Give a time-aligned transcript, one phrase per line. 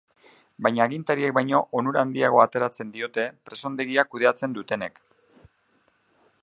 [0.67, 4.99] Baina agintariek baino onura handiagoa ateratzen diote presondegia kudeatzen dutenek.